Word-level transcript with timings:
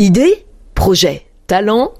Idée, 0.00 0.44
projet, 0.74 1.24
talent, 1.46 1.94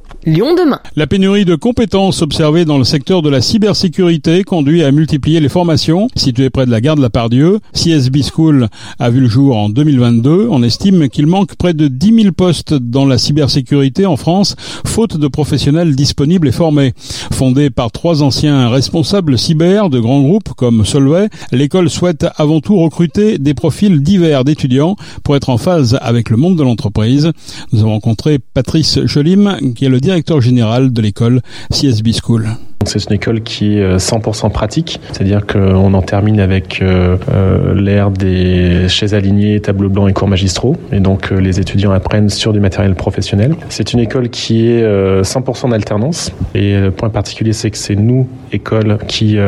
La 0.97 1.07
pénurie 1.07 1.45
de 1.45 1.55
compétences 1.55 2.23
observée 2.23 2.65
dans 2.65 2.79
le 2.79 2.85
secteur 2.85 3.21
de 3.21 3.29
la 3.29 3.43
cybersécurité 3.43 4.43
conduit 4.43 4.83
à 4.83 4.91
multiplier 4.91 5.39
les 5.39 5.51
formations. 5.51 6.09
Située 6.17 6.49
près 6.49 6.65
de 6.65 6.71
la 6.71 6.81
gare 6.81 6.97
de 6.97 7.03
la 7.03 7.11
Pardieu, 7.11 7.61
CSB 7.75 8.23
School 8.23 8.69
a 8.99 9.11
vu 9.11 9.21
le 9.21 9.29
jour 9.29 9.55
en 9.55 9.69
2022. 9.69 10.49
On 10.51 10.63
estime 10.63 11.11
qu'il 11.11 11.27
manque 11.27 11.57
près 11.57 11.75
de 11.75 11.89
10 11.89 12.23
000 12.23 12.33
postes 12.33 12.73
dans 12.73 13.05
la 13.05 13.19
cybersécurité 13.19 14.07
en 14.07 14.17
France, 14.17 14.57
faute 14.87 15.19
de 15.19 15.29
professionnels 15.29 15.95
disponibles 15.95 16.49
et 16.49 16.53
formés. 16.53 16.95
Fondée 17.31 17.69
par 17.69 17.93
trois 17.93 18.23
anciens 18.23 18.71
responsables 18.71 19.37
cyber 19.37 19.91
de 19.91 20.01
grands 20.01 20.23
groupes 20.23 20.55
comme 20.57 20.87
Solvay, 20.87 21.29
l'école 21.53 21.91
souhaite 21.91 22.27
avant 22.37 22.61
tout 22.61 22.77
recruter 22.77 23.37
des 23.37 23.53
profils 23.53 24.03
divers 24.03 24.45
d'étudiants 24.45 24.97
pour 25.23 25.37
être 25.37 25.51
en 25.51 25.59
phase 25.59 25.99
avec 26.01 26.31
le 26.31 26.39
monde 26.39 26.57
de 26.57 26.63
l'entreprise. 26.63 27.31
Nous 27.73 27.81
avons 27.81 27.93
rencontré 27.93 28.39
Patrice 28.39 29.01
Cholim, 29.07 29.59
qui 29.75 29.85
est 29.85 29.91
le 29.91 30.01
directeur 30.01 30.14
directeur 30.15 30.41
général 30.41 30.93
de 30.93 31.03
l'école 31.03 31.41
CSB 31.73 32.13
School. 32.13 32.49
C'est 32.87 33.05
une 33.05 33.13
école 33.13 33.43
qui 33.43 33.79
est 33.79 33.97
100% 33.97 34.47
euh, 34.47 34.49
pratique, 34.49 35.01
c'est-à-dire 35.13 35.47
qu'on 35.47 35.95
en 35.95 36.03
termine 36.03 36.41
avec 36.41 36.81
euh, 36.83 37.17
euh, 37.33 37.75
l'ère 37.75 38.11
des 38.11 38.89
chaises 38.89 39.15
alignées, 39.15 39.61
tableaux 39.61 39.89
blancs 39.89 40.09
et 40.09 40.13
cours 40.13 40.29
magistraux, 40.29 40.77
et 40.93 41.01
donc 41.01 41.31
les 41.31 41.61
étudiants 41.61 41.93
apprennent 41.93 42.29
sur 42.29 42.53
du 42.53 42.61
matériel 42.61 42.95
professionnel. 42.95 43.55
C'est 43.69 43.93
une 43.93 44.01
école 44.01 44.29
qui 44.29 44.69
est 44.69 44.83
100% 45.23 45.71
d'alternance, 45.71 46.33
et 46.55 46.77
le 46.77 46.91
point 46.91 47.11
particulier, 47.11 47.53
c'est 47.53 47.71
que 47.71 47.79
c'est 47.79 47.97
nous, 47.97 48.29
école, 48.53 48.99
qui 49.07 49.39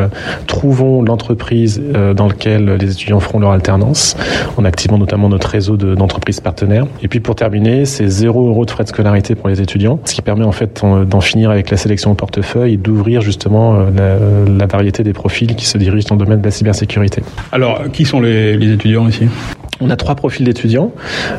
trouvons 0.46 1.02
l'entreprise 1.02 1.80
dans 2.14 2.28
laquelle 2.28 2.76
les 2.80 2.92
étudiants 2.92 3.20
feront 3.20 3.38
leur 3.38 3.52
alternance, 3.52 4.16
en 4.56 4.64
activant 4.64 4.98
notamment 4.98 5.28
notre 5.28 5.48
réseau 5.48 5.76
d'entreprises 5.76 6.40
partenaires. 6.40 6.86
Et 7.02 7.08
puis 7.08 7.20
pour 7.20 7.34
terminer, 7.34 7.84
c'est 7.84 8.08
0 8.08 8.48
euros 8.48 8.64
de 8.64 8.70
frais 8.70 8.84
de 8.84 8.88
scolarité 8.88 9.34
pour 9.34 9.48
les 9.48 9.60
étudiants, 9.60 9.98
ce 10.04 10.14
qui 10.14 10.22
permet 10.22 10.44
en 10.44 10.52
fait 10.52 10.84
d'en 10.84 11.20
finir 11.20 11.50
avec 11.50 11.70
la 11.70 11.76
sélection 11.76 12.12
au 12.12 12.14
portefeuille 12.14 12.74
et 12.74 12.76
d'ouvrir 12.76 13.22
justement 13.26 13.76
euh, 13.76 14.46
la, 14.46 14.66
variété 14.66 15.02
des 15.02 15.12
profils 15.12 15.54
qui 15.54 15.66
se 15.66 15.76
dirigent 15.76 16.08
dans 16.08 16.14
le 16.14 16.24
domaine 16.24 16.40
de 16.40 16.44
la 16.44 16.50
cybersécurité. 16.50 17.22
Alors, 17.52 17.90
qui 17.92 18.04
sont 18.06 18.20
les 18.20 18.72
étudiants 18.72 19.06
ici? 19.08 19.28
On 19.80 19.90
a 19.90 19.96
trois 19.96 20.14
profils 20.14 20.44
d'étudiants. 20.44 20.92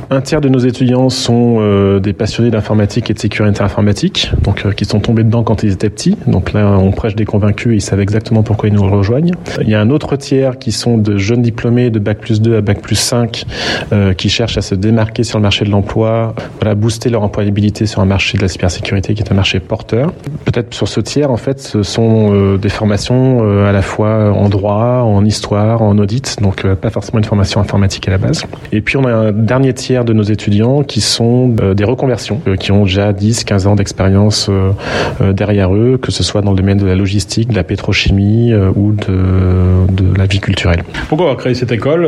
Un 0.09 0.21
tiers 0.21 0.41
de 0.41 0.49
nos 0.49 0.59
étudiants 0.59 1.09
sont 1.09 1.57
euh, 1.59 1.99
des 1.99 2.13
passionnés 2.13 2.51
d'informatique 2.51 3.09
et 3.09 3.13
de 3.13 3.19
sécurité 3.19 3.61
informatique, 3.61 4.31
donc 4.43 4.65
euh, 4.65 4.71
qui 4.71 4.85
sont 4.85 4.99
tombés 4.99 5.23
dedans 5.23 5.43
quand 5.43 5.63
ils 5.63 5.71
étaient 5.71 5.89
petits. 5.89 6.17
Donc 6.27 6.53
là, 6.53 6.77
on 6.77 6.91
prêche 6.91 7.15
des 7.15 7.25
convaincus, 7.25 7.73
ils 7.75 7.81
savent 7.81 7.99
exactement 7.99 8.43
pourquoi 8.43 8.69
ils 8.69 8.75
nous 8.75 8.87
rejoignent. 8.87 9.31
Il 9.61 9.69
y 9.69 9.75
a 9.75 9.81
un 9.81 9.89
autre 9.89 10.15
tiers 10.15 10.59
qui 10.59 10.71
sont 10.71 10.97
de 10.97 11.17
jeunes 11.17 11.41
diplômés 11.41 11.89
de 11.89 11.99
bac 11.99 12.19
plus 12.19 12.41
2 12.41 12.57
à 12.57 12.61
bac 12.61 12.81
plus 12.81 12.95
5, 12.95 13.45
euh, 13.91 14.13
qui 14.13 14.29
cherchent 14.29 14.57
à 14.57 14.61
se 14.61 14.75
démarquer 14.75 15.23
sur 15.23 15.39
le 15.39 15.43
marché 15.43 15.65
de 15.65 15.71
l'emploi, 15.71 16.35
voilà, 16.59 16.75
booster 16.75 17.09
leur 17.09 17.23
employabilité 17.23 17.85
sur 17.85 18.01
un 18.01 18.05
marché 18.05 18.37
de 18.37 18.43
la 18.43 18.47
cybersécurité 18.47 19.13
qui 19.13 19.23
est 19.23 19.31
un 19.31 19.35
marché 19.35 19.59
porteur. 19.59 20.13
Peut-être 20.45 20.73
sur 20.73 20.87
ce 20.87 20.99
tiers, 20.99 21.31
en 21.31 21.37
fait, 21.37 21.59
ce 21.59 21.83
sont 21.83 22.57
des 22.57 22.69
formations 22.69 23.65
à 23.65 23.71
la 23.71 23.81
fois 23.81 24.31
en 24.31 24.49
droit, 24.49 25.01
en 25.03 25.25
histoire, 25.25 25.81
en 25.81 25.97
audit, 25.97 26.37
donc 26.41 26.65
pas 26.75 26.89
forcément 26.89 27.19
une 27.19 27.25
formation 27.25 27.61
informatique 27.61 28.07
à 28.07 28.11
la 28.11 28.17
base. 28.17 28.26
Et 28.71 28.81
puis 28.81 28.97
on 28.97 29.05
a 29.05 29.11
un 29.11 29.31
dernier 29.31 29.73
tiers 29.73 30.05
de 30.05 30.13
nos 30.13 30.23
étudiants 30.23 30.83
qui 30.83 31.01
sont 31.01 31.55
euh, 31.61 31.73
des 31.73 31.83
reconversions, 31.83 32.41
euh, 32.47 32.55
qui 32.55 32.71
ont 32.71 32.83
déjà 32.83 33.13
10, 33.13 33.43
15 33.43 33.67
ans 33.67 33.75
d'expérience 33.75 34.49
euh, 34.49 35.33
derrière 35.33 35.73
eux, 35.73 35.97
que 36.01 36.11
ce 36.11 36.23
soit 36.23 36.41
dans 36.41 36.51
le 36.51 36.57
domaine 36.57 36.77
de 36.77 36.85
la 36.85 36.95
logistique, 36.95 37.49
de 37.49 37.55
la 37.55 37.63
pétrochimie 37.63 38.53
ou 38.53 38.93
de, 38.93 40.06
vie 40.27 40.39
culturelle. 40.39 40.83
Pourquoi 41.09 41.27
avoir 41.27 41.37
créé 41.37 41.53
cette 41.53 41.71
école 41.71 42.07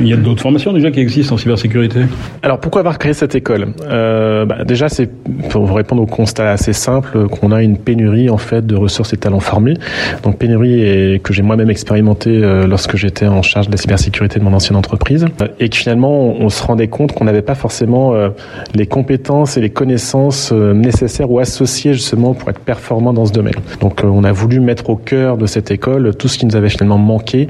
Il 0.00 0.08
y 0.08 0.12
a 0.12 0.16
d'autres 0.16 0.42
formations 0.42 0.72
déjà 0.72 0.90
qui 0.90 1.00
existent 1.00 1.34
en 1.34 1.38
cybersécurité? 1.38 2.00
Alors 2.42 2.58
pourquoi 2.58 2.80
avoir 2.80 2.98
créé 2.98 3.12
cette 3.12 3.34
école? 3.34 3.68
Euh, 3.84 4.44
bah, 4.44 4.64
Déjà, 4.64 4.88
c'est 4.88 5.10
pour 5.50 5.64
vous 5.64 5.74
répondre 5.74 6.02
au 6.02 6.06
constat 6.06 6.50
assez 6.50 6.72
simple 6.72 7.28
qu'on 7.28 7.52
a 7.52 7.62
une 7.62 7.76
pénurie 7.76 8.30
en 8.30 8.38
fait 8.38 8.66
de 8.66 8.76
ressources 8.76 9.12
et 9.12 9.16
talents 9.16 9.40
formés. 9.40 9.74
Donc 10.22 10.38
pénurie 10.38 10.82
et 10.82 11.20
que 11.20 11.32
j'ai 11.32 11.42
moi-même 11.42 11.70
expérimenté 11.70 12.38
lorsque 12.66 12.96
j'étais 12.96 13.26
en 13.26 13.42
charge 13.42 13.66
de 13.66 13.72
la 13.72 13.78
cybersécurité 13.78 14.38
de 14.38 14.44
mon 14.44 14.52
ancienne 14.52 14.76
entreprise 14.76 15.26
et 15.60 15.68
que 15.68 15.76
finalement 15.76 16.02
on, 16.10 16.48
se 16.48 16.62
rendait 16.62 16.88
compte 16.88 17.12
qu'on 17.12 17.24
n'avait 17.24 17.42
pas 17.42 17.54
forcément 17.54 18.14
euh, 18.14 18.30
les 18.74 18.86
compétences 18.86 19.56
et 19.56 19.60
les 19.60 19.70
connaissances 19.70 20.50
euh, 20.52 20.74
nécessaires 20.74 21.30
ou 21.30 21.38
associées 21.38 21.94
justement 21.94 22.34
pour 22.34 22.50
être 22.50 22.60
performant 22.60 23.12
dans 23.12 23.26
ce 23.26 23.32
domaine. 23.32 23.54
Donc 23.80 24.04
euh, 24.04 24.08
on 24.08 24.24
a 24.24 24.32
voulu 24.32 24.60
mettre 24.60 24.90
au 24.90 24.96
cœur 24.96 25.36
de 25.36 25.46
cette 25.46 25.70
école 25.70 26.14
tout 26.14 26.28
ce 26.28 26.38
qui 26.38 26.46
nous 26.46 26.56
avait 26.56 26.68
finalement 26.68 26.98
manqué 26.98 27.41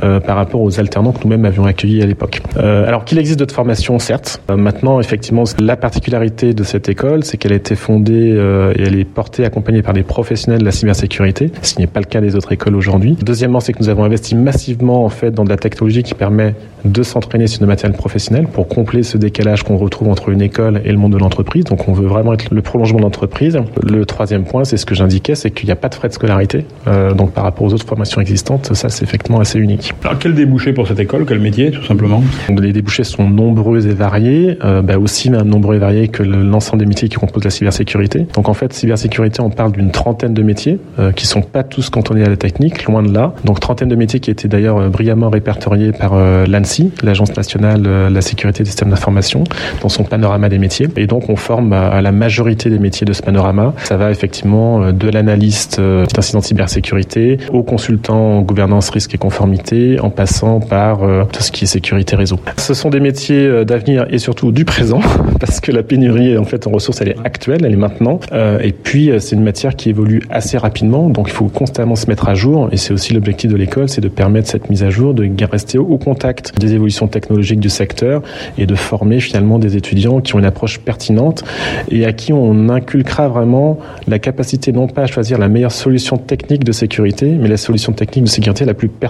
par 0.00 0.36
rapport 0.36 0.60
aux 0.60 0.78
alternants 0.78 1.12
que 1.12 1.24
nous-mêmes 1.24 1.44
avions 1.44 1.64
accueillis 1.64 2.02
à 2.02 2.06
l'époque. 2.06 2.40
alors 2.56 3.04
qu'il 3.04 3.18
existe 3.18 3.38
d'autres 3.38 3.54
formations, 3.54 3.98
certes. 3.98 4.40
maintenant, 4.54 5.00
effectivement, 5.00 5.44
la 5.58 5.76
particularité 5.76 6.54
de 6.54 6.64
cette 6.64 6.88
école, 6.88 7.24
c'est 7.24 7.36
qu'elle 7.36 7.52
a 7.52 7.56
été 7.56 7.74
fondée 7.74 8.28
et 8.76 8.82
elle 8.82 8.98
est 8.98 9.04
portée, 9.04 9.44
accompagnée 9.44 9.82
par 9.82 9.94
des 9.94 10.02
professionnels 10.02 10.60
de 10.60 10.64
la 10.64 10.72
cybersécurité, 10.72 11.50
ce 11.62 11.74
qui 11.74 11.80
n'est 11.80 11.86
pas 11.86 12.00
le 12.00 12.06
cas 12.06 12.20
des 12.20 12.36
autres 12.36 12.52
écoles 12.52 12.76
aujourd'hui. 12.76 13.16
Deuxièmement, 13.22 13.60
c'est 13.60 13.72
que 13.72 13.78
nous 13.80 13.88
avons 13.88 14.04
investi 14.04 14.34
massivement 14.34 15.04
en 15.04 15.08
fait 15.08 15.30
dans 15.30 15.44
de 15.44 15.50
la 15.50 15.56
technologie 15.56 16.02
qui 16.02 16.14
permet 16.14 16.54
de 16.84 17.02
s'entraîner 17.02 17.46
sur 17.46 17.62
le 17.62 17.66
matériel 17.66 17.96
professionnel 17.96 18.46
pour 18.46 18.68
combler 18.68 19.02
ce 19.02 19.18
décalage 19.18 19.62
qu'on 19.62 19.76
retrouve 19.76 20.08
entre 20.08 20.28
une 20.28 20.42
école 20.42 20.80
et 20.84 20.92
le 20.92 20.98
monde 20.98 21.12
de 21.12 21.18
l'entreprise. 21.18 21.64
Donc 21.64 21.88
on 21.88 21.92
veut 21.92 22.06
vraiment 22.06 22.34
être 22.34 22.52
le 22.52 22.62
prolongement 22.62 22.98
de 22.98 23.04
l'entreprise. 23.04 23.58
Le 23.82 24.06
troisième 24.06 24.44
point, 24.44 24.64
c'est 24.64 24.76
ce 24.76 24.86
que 24.86 24.94
j'indiquais, 24.94 25.34
c'est 25.34 25.50
qu'il 25.50 25.66
n'y 25.66 25.72
a 25.72 25.76
pas 25.76 25.88
de 25.88 25.94
frais 25.94 26.08
de 26.08 26.12
scolarité. 26.12 26.64
Euh, 26.86 27.14
donc 27.14 27.32
par 27.32 27.44
rapport 27.44 27.66
aux 27.66 27.74
autres 27.74 27.86
formations 27.86 28.20
existantes, 28.20 28.74
ça 28.74 28.88
c'est 28.88 29.04
effectivement 29.04 29.27
assez 29.40 29.58
unique. 29.58 29.92
Alors 30.04 30.18
quel 30.18 30.34
débouché 30.34 30.72
pour 30.72 30.88
cette 30.88 30.98
école 30.98 31.24
Quel 31.26 31.40
métier 31.40 31.70
tout 31.70 31.84
simplement? 31.84 32.22
Les 32.48 32.72
débouchés 32.72 33.04
sont 33.04 33.28
nombreux 33.28 33.86
et 33.86 33.94
variés, 33.94 34.58
euh, 34.64 34.82
bah 34.82 34.98
aussi 34.98 35.30
même 35.30 35.48
nombreux 35.48 35.76
et 35.76 35.78
variés 35.78 36.08
que 36.08 36.22
l'ensemble 36.22 36.80
des 36.80 36.86
métiers 36.86 37.08
qui 37.08 37.16
composent 37.16 37.44
la 37.44 37.50
cybersécurité. 37.50 38.26
Donc 38.34 38.48
en 38.48 38.54
fait, 38.54 38.72
cybersécurité, 38.72 39.40
on 39.40 39.50
parle 39.50 39.72
d'une 39.72 39.90
trentaine 39.90 40.34
de 40.34 40.42
métiers 40.42 40.78
euh, 40.98 41.12
qui 41.12 41.26
sont 41.26 41.42
pas 41.42 41.62
tous 41.62 41.90
cantonnés 41.90 42.24
à 42.24 42.28
la 42.28 42.36
technique, 42.36 42.84
loin 42.84 43.02
de 43.02 43.12
là. 43.12 43.34
Donc 43.44 43.60
trentaine 43.60 43.88
de 43.88 43.96
métiers 43.96 44.20
qui 44.20 44.30
étaient 44.30 44.48
d'ailleurs 44.48 44.78
euh, 44.78 44.88
brillamment 44.88 45.30
répertoriés 45.30 45.92
par 45.92 46.12
euh, 46.14 46.46
l'ANSI, 46.46 46.90
l'Agence 47.02 47.36
nationale 47.36 47.82
de 47.82 48.08
la 48.10 48.20
sécurité 48.20 48.62
des 48.62 48.68
systèmes 48.68 48.90
d'information, 48.90 49.44
dans 49.82 49.88
son 49.88 50.04
panorama 50.04 50.48
des 50.48 50.58
métiers. 50.58 50.88
Et 50.96 51.06
donc 51.06 51.28
on 51.28 51.36
forme 51.36 51.72
à 51.72 52.00
la 52.00 52.12
majorité 52.12 52.70
des 52.70 52.78
métiers 52.78 53.04
de 53.04 53.12
ce 53.12 53.22
panorama. 53.22 53.74
Ça 53.84 53.96
va 53.96 54.10
effectivement 54.10 54.82
euh, 54.82 54.92
de 54.92 55.08
l'analyste 55.08 55.80
d'incidents 55.80 56.40
de 56.40 56.44
cybersécurité 56.44 57.38
au 57.52 57.62
consultant 57.62 58.38
en 58.38 58.42
gouvernance, 58.42 58.90
risque 58.90 59.14
et 59.14 59.17
conformité, 59.18 60.00
en 60.00 60.10
passant 60.10 60.60
par 60.60 61.00
tout 61.32 61.42
ce 61.42 61.52
qui 61.52 61.64
est 61.64 61.66
sécurité 61.66 62.16
réseau. 62.16 62.38
Ce 62.56 62.74
sont 62.74 62.90
des 62.90 63.00
métiers 63.00 63.64
d'avenir 63.64 64.06
et 64.10 64.18
surtout 64.18 64.52
du 64.52 64.64
présent, 64.64 65.00
parce 65.40 65.60
que 65.60 65.72
la 65.72 65.82
pénurie 65.82 66.36
en 66.38 66.44
fait 66.44 66.66
en 66.66 66.70
ressources 66.70 67.00
elle 67.00 67.10
est 67.10 67.16
actuelle, 67.24 67.64
elle 67.64 67.72
est 67.72 67.76
maintenant. 67.76 68.20
Et 68.62 68.72
puis 68.72 69.10
c'est 69.18 69.36
une 69.36 69.42
matière 69.42 69.76
qui 69.76 69.90
évolue 69.90 70.22
assez 70.30 70.58
rapidement, 70.58 71.08
donc 71.08 71.28
il 71.28 71.32
faut 71.32 71.48
constamment 71.48 71.96
se 71.96 72.06
mettre 72.06 72.28
à 72.28 72.34
jour. 72.34 72.68
Et 72.72 72.76
c'est 72.76 72.92
aussi 72.92 73.12
l'objectif 73.14 73.50
de 73.50 73.56
l'école, 73.56 73.88
c'est 73.88 74.00
de 74.00 74.08
permettre 74.08 74.48
cette 74.48 74.70
mise 74.70 74.82
à 74.82 74.90
jour, 74.90 75.14
de 75.14 75.28
rester 75.50 75.78
au 75.78 75.98
contact 75.98 76.58
des 76.58 76.74
évolutions 76.74 77.08
technologiques 77.08 77.60
du 77.60 77.70
secteur 77.70 78.22
et 78.56 78.66
de 78.66 78.74
former 78.74 79.20
finalement 79.20 79.58
des 79.58 79.76
étudiants 79.76 80.20
qui 80.20 80.34
ont 80.34 80.38
une 80.38 80.44
approche 80.44 80.78
pertinente 80.78 81.44
et 81.90 82.04
à 82.04 82.12
qui 82.12 82.32
on 82.32 82.68
inculquera 82.68 83.28
vraiment 83.28 83.78
la 84.06 84.18
capacité 84.18 84.72
non 84.72 84.88
pas 84.88 85.02
à 85.02 85.06
choisir 85.06 85.38
la 85.38 85.48
meilleure 85.48 85.72
solution 85.72 86.16
technique 86.16 86.64
de 86.64 86.72
sécurité, 86.72 87.36
mais 87.40 87.48
la 87.48 87.56
solution 87.56 87.92
technique 87.92 88.24
de 88.24 88.28
sécurité 88.28 88.64
la 88.64 88.74
plus 88.74 88.88
pertinente 88.88 89.07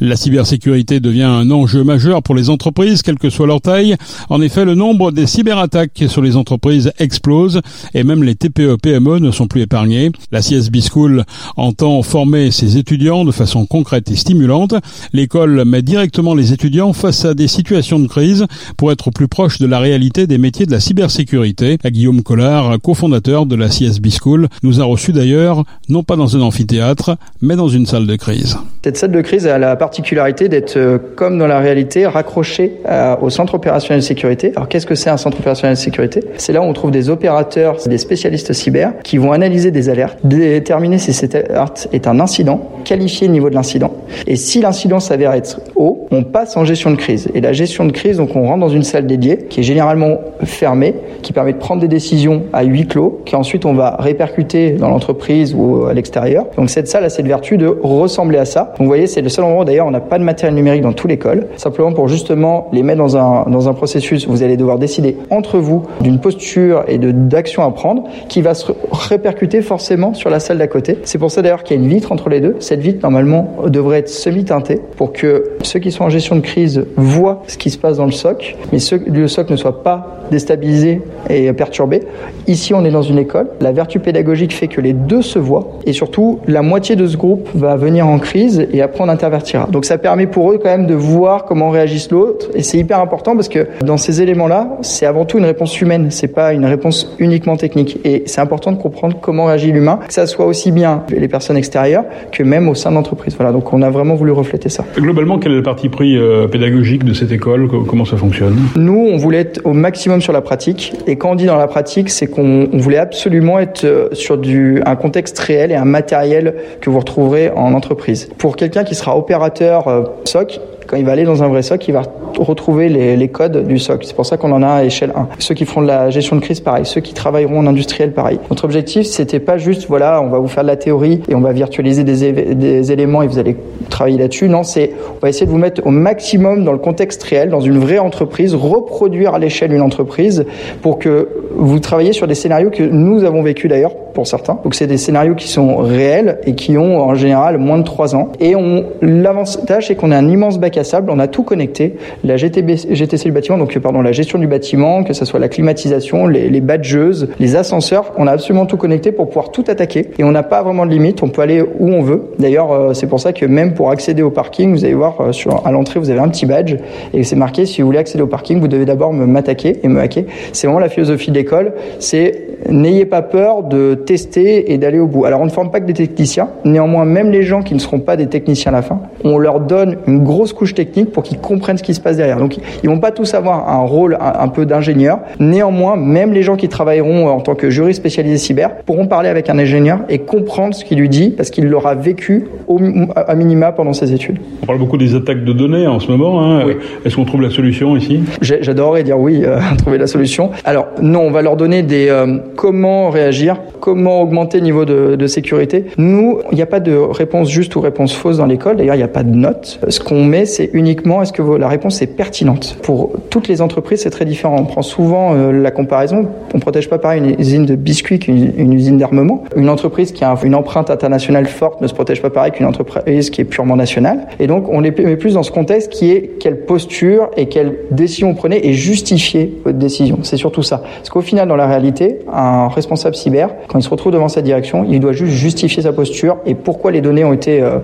La 0.00 0.16
cybersécurité 0.16 1.00
devient 1.00 1.22
un 1.22 1.50
enjeu 1.50 1.84
majeur 1.84 2.22
pour 2.22 2.34
les 2.34 2.50
entreprises, 2.50 3.02
quelle 3.02 3.18
que 3.18 3.30
soit 3.30 3.46
leur 3.46 3.60
taille. 3.60 3.96
En 4.30 4.40
effet, 4.40 4.64
le 4.64 4.74
nombre 4.74 5.12
des 5.12 5.26
cyberattaques 5.26 6.04
sur 6.08 6.22
les 6.22 6.36
entreprises 6.36 6.92
explose 6.98 7.60
et 7.94 8.04
même 8.04 8.22
les 8.22 8.34
TPE-PME 8.34 9.18
ne 9.18 9.30
sont 9.30 9.46
plus 9.46 9.62
épargnés. 9.62 10.10
La 10.32 10.40
CSB 10.40 10.80
School 10.80 11.24
entend 11.56 12.02
former 12.02 12.50
ses 12.50 12.76
étudiants 12.76 13.24
de 13.24 13.32
façon 13.32 13.66
concrète 13.66 14.10
et 14.10 14.16
stimulante. 14.16 14.74
L'école 15.12 15.64
met 15.64 15.82
directement 15.82 16.34
les 16.34 16.52
étudiants 16.52 16.92
face 16.92 17.24
à 17.24 17.34
des 17.34 17.48
situations 17.48 17.98
de 17.98 18.06
crise 18.06 18.46
pour 18.76 18.92
être 18.92 19.10
plus 19.10 19.28
proche 19.28 19.58
de 19.58 19.66
la 19.66 19.78
réalité 19.78 20.26
des 20.26 20.38
métiers 20.38 20.66
de 20.66 20.72
la 20.72 20.80
cybersécurité. 20.80 21.78
Guillaume 21.84 22.22
Collard, 22.22 22.78
cofondateur 22.80 23.46
de 23.46 23.56
la 23.56 23.68
CSB 23.68 24.08
School, 24.10 24.48
nous 24.62 24.80
a 24.80 24.84
reçus 24.84 25.12
d'ailleurs 25.12 25.64
non 25.88 26.02
pas 26.02 26.16
dans 26.16 26.36
un 26.36 26.40
amphithéâtre, 26.40 27.16
mais 27.40 27.56
dans 27.56 27.68
une 27.68 27.77
salle 27.86 28.06
de 28.06 28.16
crise. 28.16 28.58
Cette 28.84 28.96
salle 28.96 29.10
de 29.10 29.20
crise 29.20 29.46
a 29.46 29.58
la 29.58 29.76
particularité 29.76 30.48
d'être, 30.48 30.76
euh, 30.76 30.98
comme 31.16 31.38
dans 31.38 31.46
la 31.46 31.58
réalité, 31.58 32.06
raccrochée 32.06 32.72
au 33.20 33.30
centre 33.30 33.54
opérationnel 33.54 34.00
de 34.00 34.04
sécurité. 34.04 34.52
Alors 34.56 34.68
qu'est-ce 34.68 34.86
que 34.86 34.94
c'est 34.94 35.10
un 35.10 35.16
centre 35.16 35.38
opérationnel 35.38 35.76
de 35.76 35.80
sécurité? 35.80 36.20
C'est 36.36 36.52
là 36.52 36.60
où 36.60 36.64
on 36.64 36.72
trouve 36.72 36.90
des 36.90 37.10
opérateurs, 37.10 37.76
des 37.86 37.98
spécialistes 37.98 38.52
cyber, 38.52 38.92
qui 39.02 39.18
vont 39.18 39.32
analyser 39.32 39.70
des 39.70 39.88
alertes, 39.88 40.18
déterminer 40.24 40.98
si 40.98 41.12
cette 41.12 41.34
alerte 41.34 41.88
est 41.92 42.06
un 42.06 42.20
incident, 42.20 42.60
qualifier 42.84 43.26
le 43.26 43.32
niveau 43.32 43.50
de 43.50 43.54
l'incident, 43.54 43.92
et 44.26 44.36
si 44.36 44.60
l'incident 44.60 45.00
s'avère 45.00 45.32
être 45.32 45.60
haut, 45.76 46.06
on 46.10 46.22
passe 46.22 46.56
en 46.56 46.64
gestion 46.64 46.90
de 46.90 46.96
crise. 46.96 47.28
Et 47.34 47.40
la 47.40 47.52
gestion 47.52 47.84
de 47.84 47.92
crise, 47.92 48.16
donc 48.16 48.34
on 48.34 48.46
rentre 48.46 48.60
dans 48.60 48.68
une 48.68 48.82
salle 48.82 49.06
dédiée 49.06 49.46
qui 49.50 49.60
est 49.60 49.64
généralement 49.64 50.18
fermée, 50.44 50.94
qui 51.22 51.32
permet 51.32 51.52
de 51.52 51.58
prendre 51.58 51.80
des 51.80 51.88
décisions 51.88 52.44
à 52.52 52.64
huis 52.64 52.86
clos, 52.86 53.22
qui 53.26 53.36
ensuite 53.36 53.66
on 53.66 53.74
va 53.74 53.96
répercuter 53.98 54.72
dans 54.72 54.88
l'entreprise 54.88 55.54
ou 55.54 55.86
à 55.86 55.94
l'extérieur. 55.94 56.46
Donc 56.56 56.70
cette 56.70 56.88
salle 56.88 57.04
a 57.04 57.10
cette 57.10 57.26
vertu 57.26 57.56
de 57.56 57.67
ressembler 57.82 58.38
à 58.38 58.44
ça. 58.44 58.74
Vous 58.78 58.86
voyez, 58.86 59.06
c'est 59.06 59.22
le 59.22 59.28
seul 59.28 59.44
endroit 59.44 59.64
d'ailleurs 59.64 59.86
on 59.86 59.90
n'a 59.90 60.00
pas 60.00 60.18
de 60.18 60.24
matériel 60.24 60.54
numérique 60.54 60.82
dans 60.82 60.92
toute 60.92 61.10
l'école, 61.10 61.46
simplement 61.56 61.92
pour 61.92 62.08
justement 62.08 62.68
les 62.72 62.82
mettre 62.82 62.98
dans 62.98 63.16
un, 63.16 63.48
dans 63.48 63.68
un 63.68 63.74
processus, 63.74 64.26
vous 64.26 64.42
allez 64.42 64.56
devoir 64.56 64.78
décider 64.78 65.16
entre 65.30 65.58
vous 65.58 65.82
d'une 66.00 66.20
posture 66.20 66.84
et 66.88 66.98
de 66.98 67.10
d'action 67.10 67.64
à 67.64 67.70
prendre 67.70 68.04
qui 68.28 68.42
va 68.42 68.54
se 68.54 68.72
répercuter 68.90 69.62
forcément 69.62 70.14
sur 70.14 70.30
la 70.30 70.40
salle 70.40 70.58
d'à 70.58 70.66
côté. 70.66 70.98
C'est 71.04 71.18
pour 71.18 71.30
ça 71.30 71.42
d'ailleurs 71.42 71.62
qu'il 71.62 71.76
y 71.76 71.80
a 71.80 71.82
une 71.82 71.88
vitre 71.88 72.12
entre 72.12 72.28
les 72.28 72.40
deux. 72.40 72.56
Cette 72.60 72.80
vitre 72.80 73.00
normalement 73.02 73.56
devrait 73.66 73.98
être 73.98 74.08
semi-teintée 74.08 74.80
pour 74.96 75.12
que 75.12 75.44
ceux 75.62 75.78
qui 75.78 75.90
sont 75.90 76.04
en 76.04 76.10
gestion 76.10 76.36
de 76.36 76.40
crise 76.40 76.86
voient 76.96 77.42
ce 77.46 77.58
qui 77.58 77.70
se 77.70 77.78
passe 77.78 77.96
dans 77.96 78.06
le 78.06 78.12
SOC, 78.12 78.56
mais 78.72 78.78
ceux 78.78 78.98
du 78.98 79.28
SOC 79.28 79.50
ne 79.50 79.56
soient 79.56 79.82
pas 79.82 80.18
déstabilisés 80.30 81.00
et 81.30 81.52
perturbés. 81.52 82.02
Ici, 82.46 82.74
on 82.74 82.84
est 82.84 82.90
dans 82.90 83.02
une 83.02 83.18
école. 83.18 83.48
La 83.60 83.72
vertu 83.72 83.98
pédagogique 83.98 84.54
fait 84.54 84.68
que 84.68 84.80
les 84.80 84.92
deux 84.92 85.22
se 85.22 85.38
voient 85.38 85.78
et 85.86 85.92
surtout, 85.92 86.40
la 86.46 86.62
moitié 86.62 86.96
de 86.96 87.06
ce 87.06 87.16
groupe 87.16 87.48
va 87.58 87.76
venir 87.76 88.06
en 88.06 88.18
crise 88.18 88.66
et 88.72 88.82
après 88.82 89.04
on 89.04 89.08
intervertira. 89.08 89.66
Donc 89.70 89.84
ça 89.84 89.98
permet 89.98 90.26
pour 90.26 90.52
eux 90.52 90.58
quand 90.62 90.68
même 90.70 90.86
de 90.86 90.94
voir 90.94 91.44
comment 91.44 91.70
réagisse 91.70 92.10
l'autre. 92.10 92.48
Et 92.54 92.62
c'est 92.62 92.78
hyper 92.78 93.00
important 93.00 93.34
parce 93.34 93.48
que 93.48 93.66
dans 93.84 93.96
ces 93.96 94.22
éléments-là, 94.22 94.78
c'est 94.82 95.06
avant 95.06 95.24
tout 95.24 95.38
une 95.38 95.44
réponse 95.44 95.80
humaine, 95.80 96.08
c'est 96.10 96.28
pas 96.28 96.52
une 96.52 96.64
réponse 96.64 97.14
uniquement 97.18 97.56
technique. 97.56 97.98
Et 98.04 98.24
c'est 98.26 98.40
important 98.40 98.72
de 98.72 98.78
comprendre 98.78 99.18
comment 99.20 99.46
réagit 99.46 99.72
l'humain, 99.72 100.00
que 100.06 100.12
ça 100.12 100.26
soit 100.26 100.46
aussi 100.46 100.72
bien 100.72 101.02
les 101.08 101.28
personnes 101.28 101.56
extérieures 101.56 102.04
que 102.32 102.42
même 102.42 102.68
au 102.68 102.74
sein 102.74 102.90
de 102.90 102.94
l'entreprise. 102.96 103.34
Voilà, 103.36 103.52
donc 103.52 103.72
on 103.72 103.82
a 103.82 103.90
vraiment 103.90 104.14
voulu 104.14 104.32
refléter 104.32 104.68
ça. 104.68 104.84
Globalement, 104.96 105.38
quel 105.38 105.52
est 105.52 105.56
le 105.56 105.62
parti 105.62 105.88
pris 105.88 106.16
euh, 106.16 106.48
pédagogique 106.48 107.04
de 107.04 107.14
cette 107.14 107.32
école? 107.32 107.68
Comment 107.86 108.04
ça 108.04 108.16
fonctionne? 108.16 108.56
Nous, 108.76 109.08
on 109.12 109.16
voulait 109.16 109.40
être 109.40 109.60
au 109.64 109.72
maximum 109.72 110.20
sur 110.20 110.32
la 110.32 110.40
pratique. 110.40 110.94
Et 111.06 111.16
quand 111.16 111.32
on 111.32 111.34
dit 111.34 111.46
dans 111.46 111.56
la 111.56 111.66
pratique, 111.66 112.10
c'est 112.10 112.26
qu'on 112.26 112.68
voulait 112.72 112.98
absolument 112.98 113.58
être 113.58 113.84
euh, 113.84 114.08
sur 114.12 114.38
du, 114.38 114.82
un 114.84 114.96
contexte 114.96 115.38
réel 115.38 115.72
et 115.72 115.76
un 115.76 115.84
matériel 115.84 116.54
que 116.80 116.90
vous 116.90 116.98
retrouverez 116.98 117.47
en 117.54 117.74
entreprise. 117.74 118.28
Pour 118.38 118.56
quelqu'un 118.56 118.84
qui 118.84 118.94
sera 118.94 119.16
opérateur 119.16 119.88
euh, 119.88 120.04
SOC, 120.24 120.60
quand 120.88 120.96
il 120.96 121.04
va 121.04 121.12
aller 121.12 121.24
dans 121.24 121.42
un 121.42 121.48
vrai 121.48 121.62
SOC, 121.62 121.88
il 121.88 121.92
va 121.92 122.02
retrouver 122.38 122.88
les, 122.88 123.28
codes 123.28 123.66
du 123.66 123.78
SOC. 123.78 124.04
C'est 124.04 124.16
pour 124.16 124.24
ça 124.24 124.38
qu'on 124.38 124.52
en 124.52 124.62
a 124.62 124.68
à 124.68 124.84
échelle 124.84 125.12
1. 125.14 125.28
Ceux 125.38 125.54
qui 125.54 125.66
feront 125.66 125.82
de 125.82 125.86
la 125.86 126.08
gestion 126.08 126.34
de 126.34 126.40
crise, 126.40 126.60
pareil. 126.60 126.86
Ceux 126.86 127.02
qui 127.02 127.12
travailleront 127.12 127.58
en 127.58 127.66
industriel, 127.66 128.12
pareil. 128.12 128.38
Notre 128.48 128.64
objectif, 128.64 129.06
c'était 129.06 129.38
pas 129.38 129.58
juste, 129.58 129.86
voilà, 129.88 130.22
on 130.22 130.28
va 130.28 130.38
vous 130.38 130.48
faire 130.48 130.62
de 130.62 130.68
la 130.68 130.76
théorie 130.76 131.20
et 131.28 131.34
on 131.34 131.40
va 131.40 131.52
virtualiser 131.52 132.04
des, 132.04 132.92
éléments 132.92 133.20
et 133.20 133.26
vous 133.26 133.38
allez 133.38 133.56
travailler 133.90 134.16
là-dessus. 134.16 134.48
Non, 134.48 134.62
c'est, 134.62 134.92
on 135.16 135.20
va 135.20 135.28
essayer 135.28 135.44
de 135.44 135.50
vous 135.50 135.58
mettre 135.58 135.86
au 135.86 135.90
maximum 135.90 136.64
dans 136.64 136.72
le 136.72 136.78
contexte 136.78 137.22
réel, 137.22 137.50
dans 137.50 137.60
une 137.60 137.78
vraie 137.78 137.98
entreprise, 137.98 138.54
reproduire 138.54 139.34
à 139.34 139.38
l'échelle 139.38 139.72
une 139.72 139.82
entreprise 139.82 140.46
pour 140.80 140.98
que 140.98 141.28
vous 141.54 141.80
travailliez 141.80 142.14
sur 142.14 142.26
des 142.26 142.34
scénarios 142.34 142.70
que 142.70 142.82
nous 142.82 143.24
avons 143.24 143.42
vécu 143.42 143.68
d'ailleurs 143.68 143.94
pour 144.14 144.26
certains. 144.26 144.58
Donc 144.64 144.74
c'est 144.74 144.86
des 144.86 144.96
scénarios 144.96 145.34
qui 145.34 145.48
sont 145.48 145.76
réels 145.76 146.38
et 146.44 146.54
qui 146.54 146.78
ont 146.78 147.00
en 147.00 147.14
général 147.14 147.58
moins 147.58 147.78
de 147.78 147.84
3 147.84 148.16
ans. 148.16 148.32
Et 148.40 148.54
l'avantage, 149.02 149.88
c'est 149.88 149.94
qu'on 149.94 150.10
a 150.12 150.16
un 150.16 150.28
immense 150.28 150.58
bac 150.58 150.77
On 151.08 151.18
a 151.18 151.28
tout 151.28 151.42
connecté. 151.42 151.96
La 152.24 152.36
GTC 152.36 153.24
du 153.24 153.32
bâtiment, 153.32 153.58
donc 153.58 153.76
pardon, 153.78 154.00
la 154.00 154.12
gestion 154.12 154.38
du 154.38 154.46
bâtiment, 154.46 155.04
que 155.04 155.12
ce 155.12 155.24
soit 155.24 155.40
la 155.40 155.48
climatisation, 155.48 156.26
les, 156.26 156.60
badgeuses, 156.60 157.28
les 157.38 157.56
ascenseurs, 157.56 158.12
on 158.16 158.26
a 158.26 158.32
absolument 158.32 158.66
tout 158.66 158.76
connecté 158.76 159.12
pour 159.12 159.28
pouvoir 159.28 159.50
tout 159.50 159.64
attaquer. 159.68 160.08
Et 160.18 160.24
on 160.24 160.32
n'a 160.32 160.42
pas 160.42 160.62
vraiment 160.62 160.86
de 160.86 160.90
limite. 160.90 161.22
On 161.22 161.28
peut 161.28 161.42
aller 161.42 161.62
où 161.62 161.88
on 161.88 162.02
veut. 162.02 162.22
D'ailleurs, 162.38 162.72
euh, 162.72 162.94
c'est 162.94 163.06
pour 163.06 163.20
ça 163.20 163.32
que 163.32 163.46
même 163.46 163.74
pour 163.74 163.90
accéder 163.90 164.22
au 164.22 164.30
parking, 164.30 164.72
vous 164.72 164.84
allez 164.84 164.94
voir 164.94 165.20
euh, 165.20 165.32
à 165.64 165.72
l'entrée, 165.72 166.00
vous 166.00 166.10
avez 166.10 166.20
un 166.20 166.28
petit 166.28 166.46
badge 166.46 166.76
et 167.12 167.24
c'est 167.24 167.36
marqué 167.36 167.66
si 167.66 167.80
vous 167.80 167.88
voulez 167.88 167.98
accéder 167.98 168.22
au 168.22 168.26
parking, 168.26 168.60
vous 168.60 168.68
devez 168.68 168.84
d'abord 168.84 169.12
m'attaquer 169.12 169.78
et 169.82 169.88
me 169.88 170.00
hacker. 170.00 170.24
C'est 170.52 170.66
vraiment 170.66 170.80
la 170.80 170.88
philosophie 170.88 171.30
de 171.30 171.36
l'école. 171.36 171.72
C'est 171.98 172.48
n'ayez 172.68 173.04
pas 173.04 173.22
peur 173.22 173.62
de 173.62 173.94
tester 173.94 174.72
et 174.72 174.78
d'aller 174.78 174.98
au 174.98 175.06
bout. 175.06 175.24
Alors 175.24 175.40
on 175.40 175.44
ne 175.44 175.50
forme 175.50 175.70
pas 175.70 175.80
que 175.80 175.86
des 175.86 175.92
techniciens, 175.92 176.48
néanmoins 176.64 177.04
même 177.04 177.30
les 177.30 177.42
gens 177.42 177.62
qui 177.62 177.74
ne 177.74 177.78
seront 177.78 178.00
pas 178.00 178.16
des 178.16 178.26
techniciens 178.26 178.72
à 178.72 178.76
la 178.76 178.82
fin, 178.82 179.00
on 179.24 179.38
leur 179.38 179.60
donne 179.60 179.98
une 180.06 180.22
grosse 180.24 180.52
couche 180.52 180.67
technique 180.74 181.12
pour 181.12 181.22
qu'ils 181.22 181.38
comprennent 181.38 181.78
ce 181.78 181.82
qui 181.82 181.94
se 181.94 182.00
passe 182.00 182.16
derrière. 182.16 182.38
Donc 182.38 182.56
ils 182.82 182.88
vont 182.88 183.00
pas 183.00 183.10
tous 183.10 183.34
avoir 183.34 183.68
un 183.68 183.84
rôle 183.84 184.16
un, 184.20 184.40
un 184.40 184.48
peu 184.48 184.66
d'ingénieur. 184.66 185.20
Néanmoins, 185.38 185.96
même 185.96 186.32
les 186.32 186.42
gens 186.42 186.56
qui 186.56 186.68
travailleront 186.68 187.28
en 187.28 187.40
tant 187.40 187.54
que 187.54 187.70
juristes 187.70 188.00
spécialisés 188.00 188.38
cyber 188.38 188.76
pourront 188.86 189.06
parler 189.06 189.28
avec 189.28 189.50
un 189.50 189.58
ingénieur 189.58 190.00
et 190.08 190.18
comprendre 190.18 190.74
ce 190.74 190.84
qu'il 190.84 190.98
lui 190.98 191.08
dit 191.08 191.30
parce 191.30 191.50
qu'il 191.50 191.66
l'aura 191.66 191.94
vécu 191.94 192.46
au, 192.66 192.78
à 193.14 193.34
minima 193.34 193.72
pendant 193.72 193.92
ses 193.92 194.12
études. 194.12 194.38
On 194.62 194.66
parle 194.66 194.78
beaucoup 194.78 194.96
des 194.96 195.14
attaques 195.14 195.44
de 195.44 195.52
données 195.52 195.86
en 195.86 196.00
ce 196.00 196.10
moment. 196.10 196.42
Hein. 196.42 196.64
Oui. 196.66 196.74
Est-ce 197.04 197.16
qu'on 197.16 197.24
trouve 197.24 197.42
la 197.42 197.50
solution 197.50 197.96
ici? 197.96 198.20
J'adorerais 198.40 199.02
dire 199.02 199.18
oui, 199.18 199.42
euh, 199.44 199.58
trouver 199.78 199.98
la 199.98 200.06
solution. 200.06 200.50
Alors 200.64 200.86
non, 201.00 201.20
on 201.20 201.30
va 201.30 201.42
leur 201.42 201.56
donner 201.56 201.82
des 201.82 202.08
euh, 202.08 202.38
comment 202.56 203.10
réagir, 203.10 203.56
comment 203.80 204.22
augmenter 204.22 204.58
le 204.58 204.64
niveau 204.64 204.84
de, 204.84 205.16
de 205.16 205.26
sécurité. 205.26 205.86
Nous, 205.96 206.40
il 206.50 206.56
n'y 206.56 206.62
a 206.62 206.66
pas 206.66 206.80
de 206.80 206.94
réponse 206.94 207.48
juste 207.50 207.74
ou 207.76 207.80
réponse 207.80 208.14
fausse 208.14 208.38
dans 208.38 208.46
l'école. 208.46 208.76
D'ailleurs, 208.76 208.94
il 208.94 208.98
n'y 208.98 209.04
a 209.04 209.08
pas 209.08 209.22
de 209.22 209.34
notes. 209.34 209.80
Ce 209.88 210.00
qu'on 210.00 210.24
met, 210.24 210.46
c'est 210.46 210.57
uniquement 210.64 211.22
est-ce 211.22 211.32
que 211.32 211.42
la 211.42 211.68
réponse 211.68 212.02
est 212.02 212.06
pertinente? 212.06 212.78
Pour 212.82 213.12
toutes 213.30 213.48
les 213.48 213.62
entreprises, 213.62 214.02
c'est 214.02 214.10
très 214.10 214.24
différent. 214.24 214.56
On 214.58 214.64
prend 214.64 214.82
souvent 214.82 215.34
euh, 215.34 215.52
la 215.52 215.70
comparaison. 215.70 216.28
On 216.54 216.58
protège 216.58 216.88
pas 216.88 216.98
pareil 216.98 217.22
une 217.22 217.40
usine 217.40 217.66
de 217.66 217.74
biscuits 217.74 218.18
qu'une 218.18 218.52
une 218.56 218.72
usine 218.72 218.98
d'armement. 218.98 219.44
Une 219.56 219.68
entreprise 219.68 220.12
qui 220.12 220.24
a 220.24 220.34
une 220.42 220.54
empreinte 220.54 220.90
internationale 220.90 221.46
forte 221.46 221.80
ne 221.80 221.86
se 221.86 221.94
protège 221.94 222.22
pas 222.22 222.30
pareil 222.30 222.52
qu'une 222.52 222.66
entreprise 222.66 223.30
qui 223.30 223.40
est 223.40 223.44
purement 223.44 223.76
nationale. 223.76 224.26
Et 224.38 224.46
donc, 224.46 224.68
on 224.68 224.80
les 224.80 224.90
met 224.90 225.16
plus 225.16 225.34
dans 225.34 225.42
ce 225.42 225.50
contexte 225.50 225.90
qui 225.90 226.10
est 226.10 226.38
quelle 226.40 226.60
posture 226.60 227.30
et 227.36 227.46
quelle 227.46 227.76
décision 227.90 228.30
vous 228.30 228.36
prenez 228.36 228.66
et 228.66 228.72
justifier 228.72 229.58
votre 229.64 229.78
décision. 229.78 230.18
C'est 230.22 230.36
surtout 230.36 230.62
ça. 230.62 230.82
Parce 230.96 231.10
qu'au 231.10 231.20
final, 231.20 231.48
dans 231.48 231.56
la 231.56 231.66
réalité, 231.66 232.18
un 232.32 232.68
responsable 232.68 233.14
cyber, 233.14 233.50
quand 233.68 233.78
il 233.78 233.82
se 233.82 233.90
retrouve 233.90 234.12
devant 234.12 234.28
sa 234.28 234.42
direction, 234.42 234.86
il 234.88 235.00
doit 235.00 235.12
juste 235.12 235.32
justifier 235.32 235.82
sa 235.82 235.92
posture 235.92 236.38
et 236.46 236.54
pourquoi 236.54 236.90
les 236.90 237.00
données 237.00 237.24
ont 237.24 237.32
été 237.32 237.60
euh, 237.60 237.78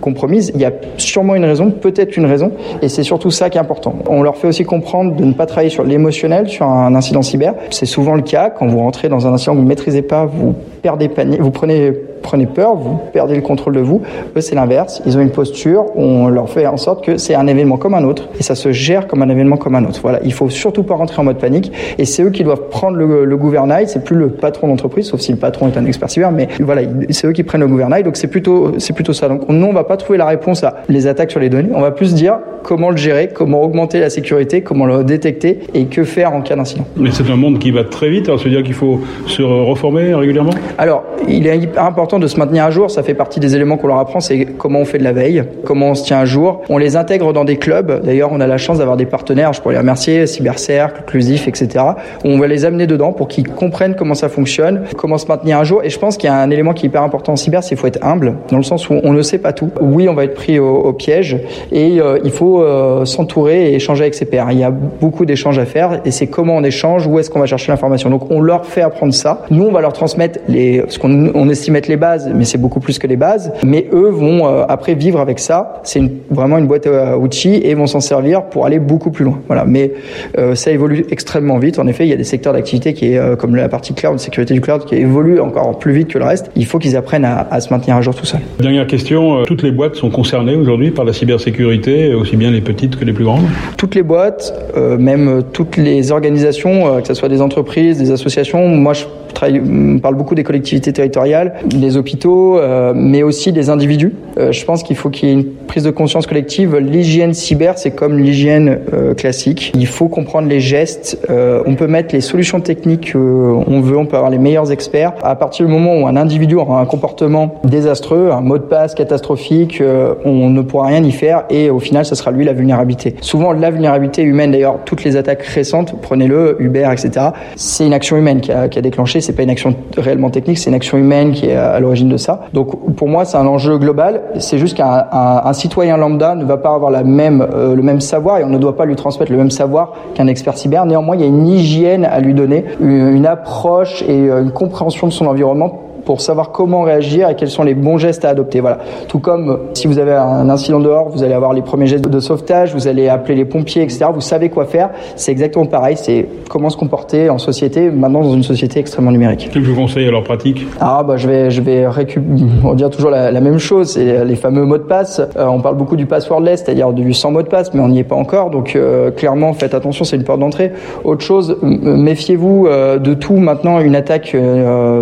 compromises. 0.00 0.52
Il 0.54 0.60
y 0.60 0.64
a 0.64 0.72
sûrement 0.96 1.34
une 1.34 1.44
raison, 1.44 1.70
peut-être 1.70 2.05
une 2.14 2.26
raison, 2.26 2.52
et 2.82 2.88
c'est 2.88 3.02
surtout 3.02 3.30
ça 3.30 3.50
qui 3.50 3.58
est 3.58 3.60
important. 3.60 3.94
On 4.08 4.22
leur 4.22 4.36
fait 4.36 4.48
aussi 4.48 4.64
comprendre 4.64 5.14
de 5.14 5.24
ne 5.24 5.32
pas 5.32 5.46
travailler 5.46 5.70
sur 5.70 5.84
l'émotionnel 5.84 6.48
sur 6.48 6.66
un 6.66 6.94
incident 6.94 7.22
cyber. 7.22 7.54
C'est 7.70 7.86
souvent 7.86 8.14
le 8.14 8.22
cas 8.22 8.50
quand 8.50 8.66
vous 8.66 8.78
rentrez 8.78 9.08
dans 9.08 9.26
un 9.26 9.32
incident 9.32 9.52
que 9.52 9.58
vous 9.58 9.64
ne 9.64 9.68
maîtrisez 9.68 10.02
pas, 10.02 10.26
vous 10.26 10.54
perdez 10.82 11.08
panier, 11.08 11.38
vous 11.38 11.50
prenez 11.50 11.92
prenez 12.22 12.46
peur, 12.46 12.74
vous 12.74 12.98
perdez 13.12 13.34
le 13.34 13.42
contrôle 13.42 13.74
de 13.74 13.80
vous. 13.80 14.02
Eux, 14.36 14.40
c'est 14.40 14.54
l'inverse. 14.54 15.02
Ils 15.06 15.16
ont 15.16 15.20
une 15.20 15.30
posture, 15.30 15.86
on 15.96 16.28
leur 16.28 16.48
fait 16.48 16.66
en 16.66 16.76
sorte 16.76 17.04
que 17.04 17.16
c'est 17.16 17.34
un 17.34 17.46
événement 17.46 17.76
comme 17.76 17.94
un 17.94 18.04
autre 18.04 18.28
et 18.38 18.42
ça 18.42 18.54
se 18.54 18.72
gère 18.72 19.06
comme 19.06 19.22
un 19.22 19.28
événement 19.28 19.56
comme 19.56 19.74
un 19.74 19.84
autre. 19.84 20.00
Voilà, 20.02 20.20
il 20.24 20.32
faut 20.32 20.48
surtout 20.48 20.82
pas 20.82 20.94
rentrer 20.94 21.20
en 21.20 21.24
mode 21.24 21.38
panique 21.38 21.72
et 21.98 22.04
c'est 22.04 22.22
eux 22.22 22.30
qui 22.30 22.44
doivent 22.44 22.68
prendre 22.68 22.96
le, 22.96 23.24
le 23.24 23.36
gouvernail. 23.36 23.88
C'est 23.88 24.04
plus 24.04 24.16
le 24.16 24.28
patron 24.28 24.68
d'entreprise, 24.68 25.06
sauf 25.06 25.20
si 25.20 25.32
le 25.32 25.38
patron 25.38 25.68
est 25.68 25.76
un 25.76 25.84
expert 25.84 26.10
cyber, 26.10 26.32
mais 26.32 26.48
voilà, 26.60 26.82
c'est 27.10 27.26
eux 27.26 27.32
qui 27.32 27.42
prennent 27.42 27.60
le 27.60 27.68
gouvernail. 27.68 28.02
Donc 28.02 28.16
c'est 28.16 28.26
plutôt, 28.28 28.72
c'est 28.78 28.92
plutôt 28.92 29.12
ça. 29.12 29.28
Donc 29.28 29.48
nous, 29.48 29.66
on 29.66 29.72
va 29.72 29.84
pas 29.84 29.96
trouver 29.96 30.18
la 30.18 30.26
réponse 30.26 30.64
à 30.64 30.76
les 30.88 31.06
attaques 31.06 31.30
sur 31.30 31.40
les 31.40 31.48
données. 31.48 31.70
On 31.74 31.80
va 31.80 31.90
plus 31.90 32.14
dire 32.14 32.38
comment 32.62 32.90
le 32.90 32.96
gérer, 32.96 33.28
comment 33.32 33.62
augmenter 33.62 34.00
la 34.00 34.10
sécurité, 34.10 34.62
comment 34.62 34.86
le 34.86 35.04
détecter 35.04 35.60
et 35.74 35.84
que 35.86 36.04
faire 36.04 36.34
en 36.34 36.40
cas 36.40 36.56
d'incident. 36.56 36.84
Mais 36.96 37.10
c'est 37.12 37.30
un 37.30 37.36
monde 37.36 37.58
qui 37.58 37.70
va 37.70 37.84
très 37.84 38.08
vite. 38.08 38.26
Alors, 38.26 38.38
ça 38.38 38.44
veut 38.44 38.50
dire 38.50 38.62
qu'il 38.62 38.74
faut 38.74 39.00
se 39.26 39.42
reformer 39.42 40.14
régulièrement? 40.14 40.52
Alors, 40.78 41.04
il 41.28 41.46
est 41.46 41.58
hyper 41.58 41.84
important 42.06 42.20
de 42.20 42.28
se 42.28 42.38
maintenir 42.38 42.64
à 42.64 42.70
jour. 42.70 42.88
Ça 42.88 43.02
fait 43.02 43.14
partie 43.14 43.40
des 43.40 43.56
éléments 43.56 43.76
qu'on 43.78 43.88
leur 43.88 43.98
apprend. 43.98 44.20
C'est 44.20 44.44
comment 44.44 44.78
on 44.78 44.84
fait 44.84 44.98
de 44.98 45.02
la 45.02 45.12
veille, 45.12 45.42
comment 45.64 45.90
on 45.90 45.94
se 45.96 46.04
tient 46.04 46.20
à 46.20 46.24
jour. 46.24 46.62
On 46.68 46.78
les 46.78 46.94
intègre 46.94 47.32
dans 47.32 47.44
des 47.44 47.56
clubs. 47.56 48.00
D'ailleurs, 48.04 48.30
on 48.30 48.38
a 48.38 48.46
la 48.46 48.58
chance 48.58 48.78
d'avoir 48.78 48.96
des 48.96 49.06
partenaires. 49.06 49.52
Je 49.52 49.60
pourrais 49.60 49.74
les 49.74 49.80
remercier, 49.80 50.28
Cybercercle, 50.28 51.02
Clusif, 51.04 51.48
etc. 51.48 51.84
On 52.24 52.38
va 52.38 52.46
les 52.46 52.64
amener 52.64 52.86
dedans 52.86 53.12
pour 53.12 53.26
qu'ils 53.26 53.48
comprennent 53.48 53.96
comment 53.96 54.14
ça 54.14 54.28
fonctionne, 54.28 54.82
comment 54.96 55.18
se 55.18 55.26
maintenir 55.26 55.58
à 55.58 55.64
jour. 55.64 55.80
Et 55.82 55.90
je 55.90 55.98
pense 55.98 56.16
qu'il 56.16 56.28
y 56.28 56.32
a 56.32 56.36
un 56.36 56.48
élément 56.50 56.74
qui 56.74 56.86
est 56.86 56.90
hyper 56.90 57.02
important 57.02 57.32
en 57.32 57.36
cyber, 57.36 57.64
c'est 57.64 57.70
qu'il 57.70 57.78
faut 57.78 57.88
être 57.88 58.04
humble, 58.04 58.34
dans 58.52 58.58
le 58.58 58.62
sens 58.62 58.88
où 58.88 58.94
on 59.02 59.12
ne 59.12 59.22
sait 59.22 59.38
pas 59.38 59.52
tout. 59.52 59.70
Oui, 59.80 60.08
on 60.08 60.14
va 60.14 60.22
être 60.22 60.34
pris 60.34 60.60
au, 60.60 60.92
piège 60.92 61.38
et 61.72 62.00
euh, 62.00 62.20
il 62.22 62.30
faut 62.30 62.62
euh, 62.62 63.04
s'entourer 63.04 63.72
et 63.72 63.74
échanger 63.74 64.02
avec 64.02 64.14
ses 64.14 64.26
pairs. 64.26 64.46
Il 64.52 64.60
y 64.60 64.64
a 64.64 64.70
beaucoup 64.70 65.26
d'échanges 65.26 65.58
à 65.58 65.66
faire 65.66 66.00
et 66.04 66.12
c'est 66.12 66.28
comment 66.28 66.54
on 66.54 66.62
échange, 66.62 67.08
où 67.08 67.18
est-ce 67.18 67.30
qu'on 67.30 67.40
va 67.40 67.46
chercher 67.46 67.72
l'information. 67.72 68.10
Donc 68.10 68.30
on 68.30 68.40
leur 68.40 68.64
fait 68.64 68.82
apprendre 68.82 69.12
ça. 69.12 69.42
Nous, 69.50 69.64
on 69.64 69.72
va 69.72 69.80
leur 69.80 69.92
transmettre 69.92 70.38
les, 70.46 70.84
ce 70.86 71.00
qu'on 71.00 71.32
on 71.34 71.48
estime 71.48 71.74
être 71.76 71.88
les 71.88 71.95
bases, 71.96 72.30
mais 72.34 72.44
c'est 72.44 72.58
beaucoup 72.58 72.80
plus 72.80 72.98
que 72.98 73.06
les 73.06 73.16
bases. 73.16 73.52
Mais 73.64 73.86
eux 73.92 74.08
vont 74.08 74.46
euh, 74.46 74.64
après 74.68 74.94
vivre 74.94 75.20
avec 75.20 75.38
ça. 75.38 75.80
C'est 75.84 76.02
vraiment 76.30 76.58
une 76.58 76.66
boîte 76.66 76.86
à 76.86 77.18
outils 77.18 77.60
et 77.62 77.74
vont 77.74 77.86
s'en 77.86 78.00
servir 78.00 78.44
pour 78.44 78.66
aller 78.66 78.78
beaucoup 78.78 79.10
plus 79.10 79.24
loin. 79.24 79.40
Voilà. 79.46 79.64
Mais 79.64 79.92
euh, 80.38 80.54
ça 80.54 80.70
évolue 80.70 81.06
extrêmement 81.10 81.58
vite. 81.58 81.78
En 81.78 81.86
effet, 81.86 82.06
il 82.06 82.10
y 82.10 82.14
a 82.14 82.16
des 82.16 82.24
secteurs 82.24 82.52
d'activité 82.52 82.94
qui 82.94 83.12
est 83.12 83.18
euh, 83.18 83.36
comme 83.36 83.56
la 83.56 83.68
partie 83.68 83.94
cloud, 83.94 84.18
sécurité 84.18 84.54
du 84.54 84.60
cloud, 84.60 84.84
qui 84.84 84.96
évolue 84.96 85.40
encore 85.40 85.78
plus 85.78 85.92
vite 85.92 86.08
que 86.08 86.18
le 86.18 86.24
reste. 86.24 86.50
Il 86.56 86.66
faut 86.66 86.78
qu'ils 86.78 86.96
apprennent 86.96 87.24
à, 87.24 87.46
à, 87.50 87.60
se 87.60 87.72
maintenir 87.72 87.96
à 87.96 88.00
jour 88.00 88.14
tout 88.14 88.26
seul. 88.26 88.40
Dernière 88.60 88.86
question. 88.86 89.42
Toutes 89.44 89.62
les 89.62 89.72
boîtes 89.72 89.96
sont 89.96 90.10
concernées 90.10 90.56
aujourd'hui 90.56 90.90
par 90.90 91.04
la 91.04 91.12
cybersécurité, 91.12 92.14
aussi 92.14 92.36
bien 92.36 92.50
les 92.50 92.60
petites 92.60 92.96
que 92.96 93.04
les 93.04 93.12
plus 93.12 93.24
grandes? 93.24 93.44
Toutes 93.76 93.94
les 93.94 94.02
boîtes, 94.02 94.54
euh, 94.76 94.98
même 94.98 95.42
toutes 95.52 95.76
les 95.76 96.12
organisations, 96.12 96.86
euh, 96.86 97.00
que 97.00 97.08
ce 97.08 97.14
soit 97.14 97.28
des 97.28 97.40
entreprises, 97.40 97.98
des 97.98 98.10
associations. 98.10 98.68
Moi, 98.68 98.92
je 98.92 99.04
on 99.42 99.98
parle 99.98 100.14
beaucoup 100.14 100.34
des 100.34 100.44
collectivités 100.44 100.92
territoriales. 100.92 101.54
Les 101.72 101.86
les 101.86 101.96
hôpitaux, 101.96 102.60
mais 102.94 103.22
aussi 103.22 103.52
les 103.52 103.70
individus. 103.70 104.12
je 104.36 104.64
pense 104.64 104.82
qu'il 104.82 104.96
faut 104.96 105.08
qu'il 105.08 105.28
y 105.28 105.32
ait 105.32 105.34
une 105.34 105.44
prise 105.44 105.84
de 105.84 105.90
conscience 105.90 106.26
collective. 106.26 106.76
L'hygiène 106.76 107.32
cyber, 107.32 107.78
c'est 107.78 107.92
comme 107.92 108.18
l'hygiène 108.18 108.80
classique. 109.16 109.72
Il 109.76 109.86
faut 109.86 110.08
comprendre 110.08 110.48
les 110.48 110.60
gestes. 110.60 111.16
on 111.28 111.74
peut 111.76 111.86
mettre 111.86 112.14
les 112.14 112.20
solutions 112.20 112.60
techniques 112.60 113.12
qu'on 113.12 113.80
veut, 113.80 113.96
on 113.96 114.06
peut 114.06 114.16
avoir 114.16 114.30
les 114.30 114.38
meilleurs 114.38 114.72
experts. 114.72 115.12
À 115.22 115.36
partir 115.36 115.64
du 115.64 115.72
moment 115.72 115.94
où 115.96 116.06
un 116.08 116.16
individu 116.16 116.56
aura 116.56 116.80
un 116.80 116.86
comportement 116.86 117.60
désastreux, 117.62 118.30
un 118.32 118.40
mot 118.40 118.58
de 118.58 118.64
passe 118.64 118.94
catastrophique, 118.94 119.80
on 120.24 120.50
ne 120.50 120.62
pourra 120.62 120.88
rien 120.88 121.04
y 121.04 121.12
faire 121.12 121.44
et 121.50 121.70
au 121.70 121.78
final, 121.78 122.04
ça 122.04 122.16
sera 122.16 122.32
lui 122.32 122.44
la 122.44 122.52
vulnérabilité. 122.52 123.14
Souvent, 123.20 123.52
la 123.52 123.70
vulnérabilité 123.70 124.22
humaine, 124.22 124.50
d'ailleurs, 124.50 124.80
toutes 124.84 125.04
les 125.04 125.16
attaques 125.16 125.44
récentes, 125.44 125.94
prenez-le, 126.02 126.56
Uber, 126.58 126.88
etc., 126.92 127.26
c'est 127.54 127.86
une 127.86 127.92
action 127.92 128.16
humaine 128.16 128.40
qui 128.40 128.50
a, 128.50 128.68
qui 128.68 128.78
a 128.78 128.82
déclenché, 128.82 129.20
c'est 129.26 129.32
pas 129.32 129.42
une 129.42 129.50
action 129.50 129.74
réellement 129.98 130.30
technique, 130.30 130.58
c'est 130.58 130.70
une 130.70 130.76
action 130.76 130.96
humaine 130.96 131.32
qui 131.32 131.46
est 131.46 131.56
à 131.56 131.80
l'origine 131.80 132.08
de 132.08 132.16
ça. 132.16 132.46
Donc, 132.52 132.94
pour 132.94 133.08
moi, 133.08 133.24
c'est 133.24 133.36
un 133.36 133.46
enjeu 133.46 133.76
global. 133.76 134.22
C'est 134.38 134.58
juste 134.58 134.76
qu'un 134.76 135.06
un, 135.10 135.52
citoyen 135.52 135.96
lambda 135.96 136.34
ne 136.34 136.44
va 136.44 136.56
pas 136.56 136.72
avoir 136.74 136.90
la 136.90 137.02
même, 137.02 137.46
euh, 137.52 137.74
le 137.74 137.82
même 137.82 138.00
savoir 138.00 138.38
et 138.38 138.44
on 138.44 138.48
ne 138.48 138.58
doit 138.58 138.76
pas 138.76 138.84
lui 138.84 138.94
transmettre 138.94 139.32
le 139.32 139.38
même 139.38 139.50
savoir 139.50 139.94
qu'un 140.14 140.28
expert 140.28 140.56
cyber. 140.56 140.86
Néanmoins, 140.86 141.16
il 141.16 141.22
y 141.22 141.24
a 141.24 141.28
une 141.28 141.46
hygiène 141.46 142.04
à 142.04 142.20
lui 142.20 142.34
donner, 142.34 142.64
une 142.80 143.26
approche 143.26 144.02
et 144.02 144.28
euh, 144.30 144.42
une 144.42 144.52
compréhension 144.52 145.08
de 145.08 145.12
son 145.12 145.26
environnement 145.26 145.85
pour 146.06 146.20
savoir 146.20 146.52
comment 146.52 146.82
réagir 146.82 147.28
et 147.28 147.34
quels 147.34 147.50
sont 147.50 147.64
les 147.64 147.74
bons 147.74 147.98
gestes 147.98 148.24
à 148.24 148.30
adopter. 148.30 148.60
Voilà. 148.60 148.78
Tout 149.08 149.18
comme 149.18 149.50
euh, 149.50 149.56
si 149.74 149.88
vous 149.88 149.98
avez 149.98 150.12
un 150.12 150.48
incident 150.48 150.80
dehors, 150.80 151.10
vous 151.10 151.24
allez 151.24 151.34
avoir 151.34 151.52
les 151.52 151.62
premiers 151.62 151.88
gestes 151.88 152.08
de 152.08 152.20
sauvetage, 152.20 152.72
vous 152.72 152.86
allez 152.88 153.08
appeler 153.08 153.34
les 153.34 153.44
pompiers, 153.44 153.82
etc. 153.82 154.06
Vous 154.14 154.20
savez 154.20 154.48
quoi 154.48 154.64
faire. 154.64 154.90
C'est 155.16 155.32
exactement 155.32 155.66
pareil. 155.66 155.96
C'est 155.96 156.28
comment 156.48 156.70
se 156.70 156.76
comporter 156.76 157.28
en 157.28 157.38
société, 157.38 157.90
maintenant 157.90 158.22
dans 158.22 158.34
une 158.34 158.44
société 158.44 158.78
extrêmement 158.78 159.10
numérique. 159.10 159.50
Quel 159.52 159.64
vous 159.64 159.74
conseille 159.74 160.06
alors 160.06 160.22
pratique 160.22 160.64
Ah 160.80 161.02
bah 161.06 161.16
je 161.16 161.26
vais 161.26 161.50
je 161.50 161.60
vais 161.60 161.88
récupérer, 161.88 162.24
on 162.64 162.74
dire 162.74 162.88
toujours 162.90 163.10
la, 163.10 163.40
même 163.40 163.58
chose. 163.58 163.90
C'est 163.90 164.24
les 164.24 164.36
fameux 164.36 164.64
mots 164.64 164.78
de 164.78 164.84
passe. 164.84 165.20
Euh, 165.36 165.46
on 165.46 165.60
parle 165.60 165.76
beaucoup 165.76 165.96
du 165.96 166.06
passwordless, 166.06 166.62
c'est-à-dire 166.64 166.92
du 166.92 167.12
sans 167.14 167.32
mot 167.32 167.42
de 167.42 167.48
passe, 167.48 167.74
mais 167.74 167.80
on 167.80 167.88
n'y 167.88 167.98
est 167.98 168.04
pas 168.04 168.14
encore. 168.14 168.50
Donc 168.50 168.76
euh, 168.76 169.10
clairement, 169.10 169.52
faites 169.54 169.74
attention, 169.74 170.04
c'est 170.04 170.16
une 170.16 170.24
porte 170.24 170.38
d'entrée. 170.38 170.72
Autre 171.02 171.24
chose, 171.24 171.58
méfiez-vous 171.62 172.68
de 172.68 173.14
tout. 173.14 173.36
Maintenant, 173.36 173.80
une 173.80 173.96
attaque 173.96 174.36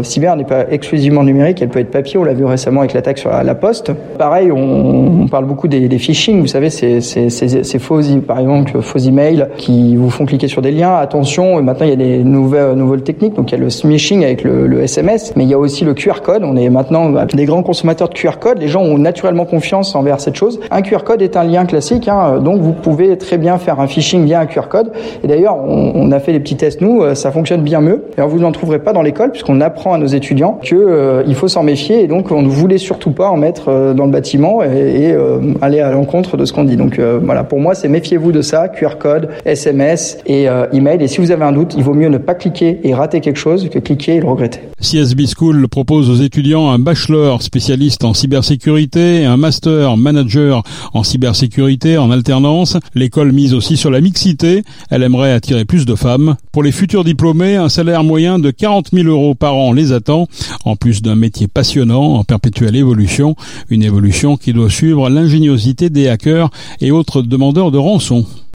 cyber 0.03 0.37
n'est 0.37 0.45
pas 0.45 0.71
exclusive 0.71 0.94
exclusivement 0.95 1.25
numérique, 1.25 1.61
elle 1.61 1.71
peut 1.71 1.81
être 1.81 1.91
papier, 1.91 2.21
on 2.21 2.25
l'a 2.25 2.35
vu 2.35 2.45
récemment 2.45 2.81
avec 2.81 2.93
l'attaque 2.93 3.19
sur 3.19 3.31
la 3.31 3.55
poste. 3.57 3.91
Pareil, 4.17 4.53
on, 4.53 5.27
parle 5.27 5.45
beaucoup 5.45 5.67
des, 5.67 5.89
des, 5.89 5.99
phishing, 5.99 6.41
vous 6.41 6.47
savez, 6.47 6.71
ces, 6.71 7.01
ces, 7.01 7.79
faux, 7.81 8.01
par 8.25 8.39
exemple, 8.39 8.81
faux 8.81 8.99
emails 8.99 9.49
qui 9.57 9.97
vous 9.97 10.09
font 10.09 10.25
cliquer 10.25 10.47
sur 10.47 10.63
des 10.63 10.71
liens. 10.71 10.95
Attention, 10.95 11.61
maintenant 11.63 11.87
il 11.87 11.91
y 11.91 11.95
a 11.95 11.97
des 11.97 12.19
nouvelles, 12.19 12.75
nouvelles 12.75 13.03
techniques, 13.03 13.35
donc 13.35 13.51
il 13.51 13.57
y 13.57 13.61
a 13.61 13.61
le 13.61 13.71
smishing 13.71 14.23
avec 14.23 14.45
le, 14.45 14.83
SMS, 14.83 15.33
mais 15.35 15.43
il 15.43 15.51
y 15.51 15.55
a 15.55 15.59
aussi 15.59 15.85
le 15.85 15.95
QR 15.95 16.21
code. 16.23 16.45
On 16.45 16.55
est 16.55 16.69
maintenant 16.71 17.11
des 17.25 17.45
grands 17.45 17.65
consommateurs 17.65 18.09
de 18.09 18.15
QR 18.15 18.39
code, 18.41 18.59
les 18.61 18.69
gens 18.69 18.83
ont 18.83 18.99
naturellement 18.99 19.47
confiance 19.47 19.97
envers 19.97 20.21
cette 20.21 20.37
chose. 20.37 20.61
Un 20.71 20.83
QR 20.83 21.03
code 21.05 21.23
est 21.23 21.37
un 21.37 21.43
lien 21.43 21.65
classique, 21.65 22.07
hein, 22.07 22.39
donc 22.39 22.61
vous 22.61 22.73
pouvez 22.73 23.19
très 23.19 23.39
bien 23.39 23.59
faire 23.59 23.81
un 23.81 23.89
phishing 23.89 24.25
via 24.25 24.39
un 24.39 24.47
QR 24.47 24.69
code. 24.69 24.93
Et 25.25 25.27
d'ailleurs, 25.27 25.57
on, 25.57 26.13
a 26.13 26.21
fait 26.21 26.31
des 26.31 26.41
petits 26.41 26.57
tests, 26.57 26.81
nous, 26.81 27.03
ça 27.15 27.33
fonctionne 27.33 27.63
bien 27.63 27.81
mieux. 27.81 28.05
Et 28.17 28.21
vous 28.21 28.39
n'en 28.39 28.53
trouverez 28.53 28.79
pas 28.79 28.93
dans 28.93 29.03
l'école, 29.03 29.33
puisqu'on 29.33 29.61
apprend 29.61 29.95
à 29.95 29.99
nos 29.99 30.07
étudiants 30.07 30.61
que 30.63 30.84
euh, 30.85 31.23
il 31.27 31.35
faut 31.35 31.49
s'en 31.49 31.63
méfier 31.63 32.03
et 32.03 32.07
donc 32.07 32.31
on 32.31 32.43
ne 32.43 32.49
voulait 32.49 32.79
surtout 32.79 33.11
pas 33.11 33.29
en 33.29 33.37
mettre 33.37 33.69
euh, 33.69 33.95
dans 33.95 34.07
le 34.07 34.13
bâtiment 34.13 34.63
et, 34.63 35.13
euh, 35.13 35.39
aller 35.61 35.81
à 35.81 35.91
l'encontre 35.91 36.37
de 36.37 36.45
ce 36.45 36.53
qu'on 36.53 36.65
dit. 36.65 36.77
Donc 36.77 37.01
voilà, 37.23 37.45
pour 37.45 37.61
moi, 37.61 37.75
c'est 37.75 37.89
méfiez-vous 37.89 38.33
de 38.33 38.43
ça, 38.43 38.69
QR 38.69 38.99
code, 38.99 39.29
SMS 39.45 40.19
et 40.27 40.47
email. 40.73 41.03
Et 41.03 41.09
si 41.09 41.21
vous 41.21 41.31
avez 41.31 41.45
un 41.45 41.53
doute, 41.53 41.75
il 41.77 41.83
vaut 41.83 41.95
mieux 41.95 42.09
ne 42.09 42.19
pas 42.19 42.35
cliquer 42.35 42.81
et 42.85 42.95
rater 42.95 43.21
quelque 43.21 43.39
chose 43.39 43.69
que 43.69 43.79
cliquer 43.79 44.17
et 44.17 44.21
le 44.21 44.27
regretter. 44.27 44.61
CSB 44.81 45.23
School 45.37 45.69
propose 45.69 46.11
aux 46.11 46.23
étudiants 46.23 46.71
un 46.71 46.79
bachelor 46.79 47.43
spécialiste 47.43 48.05
en 48.05 48.15
cybersécurité, 48.15 49.25
un 49.25 49.37
master 49.37 49.97
manager 49.97 50.63
en 50.93 51.03
cybersécurité 51.03 51.97
en 51.99 52.11
alternance. 52.11 52.77
L'école 52.95 53.33
mise 53.33 53.55
aussi 53.55 53.77
sur 53.77 53.91
la 53.91 54.01
mixité. 54.01 54.63
Elle 54.91 55.03
aimerait 55.03 55.33
attirer 55.33 55.65
plus 55.65 55.87
de 55.87 55.95
femmes. 55.95 56.37
Pour 56.53 56.63
les 56.63 56.73
futurs 56.73 57.05
diplômés, 57.05 57.57
un 57.57 57.69
salaire 57.69 58.05
moyen 58.05 58.39
de 58.39 58.51
40 58.51 58.91
000 58.93 59.09
euros 59.09 59.35
par 59.35 59.55
an 59.57 59.73
les 59.73 59.93
attend 59.93 60.29
en 60.75 60.77
plus 60.77 61.03
d'un 61.03 61.15
métier 61.15 61.47
passionnant 61.47 62.15
en 62.15 62.25
perpétuelle 62.25 62.75
évolution, 62.75 63.37
une 63.71 63.85
évolution 63.85 64.37
qui 64.37 64.53
doit 64.53 64.71
suivre 64.71 65.09
l'ingéniosité 65.09 65.89
des 65.89 66.09
hackers 66.09 66.51
et 66.81 66.91
autres 66.91 67.23
demandeurs 67.23 67.71
de 67.71 67.79
rançon. 67.79 68.27